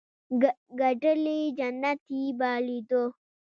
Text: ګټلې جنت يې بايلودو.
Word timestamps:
ګټلې 0.81 1.39
جنت 1.57 2.01
يې 2.17 2.23
بايلودو. 2.39 3.03